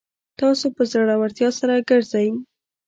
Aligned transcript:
تاسو 0.39 0.65
په 0.75 0.83
زړورتیا 0.91 1.49
سره 1.59 1.75
ګرځئ 1.89 2.27